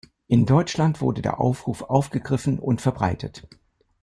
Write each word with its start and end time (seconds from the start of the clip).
In 0.25 0.47
Deutschland 0.47 0.99
wurde 0.99 1.21
der 1.21 1.39
Aufruf 1.39 1.83
aufgegriffen 1.83 2.57
und 2.57 2.81
verbreitet. 2.81 3.47